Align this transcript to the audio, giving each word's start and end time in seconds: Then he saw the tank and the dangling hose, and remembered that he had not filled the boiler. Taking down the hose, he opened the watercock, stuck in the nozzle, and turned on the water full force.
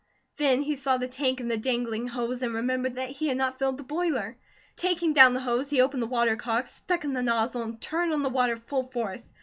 Then 0.37 0.63
he 0.63 0.75
saw 0.75 0.97
the 0.97 1.07
tank 1.07 1.39
and 1.41 1.51
the 1.51 1.57
dangling 1.57 2.07
hose, 2.07 2.41
and 2.41 2.55
remembered 2.55 2.95
that 2.95 3.11
he 3.11 3.27
had 3.27 3.37
not 3.37 3.59
filled 3.59 3.77
the 3.77 3.83
boiler. 3.83 4.35
Taking 4.75 5.13
down 5.13 5.35
the 5.35 5.39
hose, 5.41 5.69
he 5.69 5.79
opened 5.79 6.01
the 6.01 6.07
watercock, 6.07 6.65
stuck 6.65 7.03
in 7.05 7.13
the 7.13 7.21
nozzle, 7.21 7.61
and 7.61 7.79
turned 7.79 8.11
on 8.11 8.23
the 8.23 8.29
water 8.29 8.57
full 8.57 8.85
force. 8.85 9.31